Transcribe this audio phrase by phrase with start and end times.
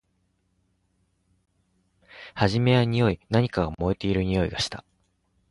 [2.33, 3.19] はじめはにおい。
[3.29, 4.83] 何かが燃えているにおいがした。